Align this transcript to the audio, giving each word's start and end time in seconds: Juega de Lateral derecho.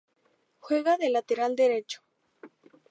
Juega 0.57 0.97
de 0.97 1.11
Lateral 1.11 1.55
derecho. 1.55 1.99